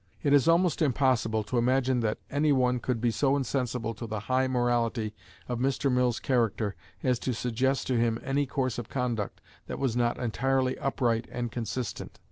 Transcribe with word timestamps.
It 0.23 0.33
is 0.33 0.47
almost 0.47 0.81
impossible 0.81 1.43
to 1.43 1.59
imagine 1.59 1.99
that 1.99 2.17
any 2.31 2.51
one 2.51 2.79
could 2.79 2.99
be 2.99 3.11
so 3.11 3.35
insensible 3.37 3.93
to 3.93 4.07
the 4.07 4.21
high 4.21 4.47
morality 4.47 5.13
of 5.47 5.59
Mr. 5.59 5.91
Mill's 5.91 6.19
character 6.19 6.75
as 7.03 7.19
to 7.19 7.35
suggest 7.35 7.85
to 7.85 7.99
him 7.99 8.19
any 8.23 8.47
course 8.47 8.79
of 8.79 8.89
conduct 8.89 9.41
that 9.67 9.77
was 9.77 9.95
not 9.95 10.17
entirely 10.17 10.75
upright 10.79 11.27
and 11.31 11.51
consistent. 11.51 12.17